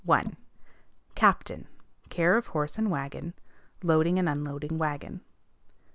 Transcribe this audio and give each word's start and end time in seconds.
1. 0.03 0.35
Captain. 1.13 1.67
Care 2.09 2.35
of 2.35 2.47
horse 2.47 2.75
and 2.79 2.89
wagon; 2.89 3.35
loading 3.83 4.17
and 4.17 4.27
unloading 4.27 4.79
wagon. 4.79 5.21